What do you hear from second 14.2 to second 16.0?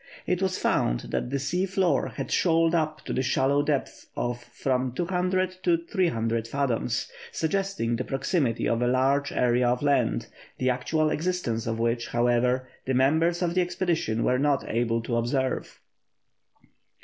were not able to observe.